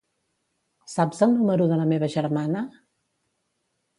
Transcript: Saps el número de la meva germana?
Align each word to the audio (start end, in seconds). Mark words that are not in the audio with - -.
Saps 0.93 1.19
el 1.25 1.31
número 1.41 1.67
de 1.71 1.77
la 1.81 1.85
meva 1.91 2.09
germana? 2.15 2.63